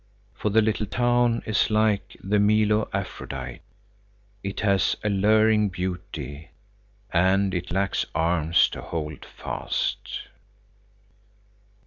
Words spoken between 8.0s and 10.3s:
arms to hold fast.